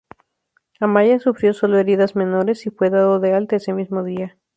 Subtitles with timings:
[0.79, 4.35] Amaya sufrió sólo heridas menores, y fue dado de alta ese mismo día.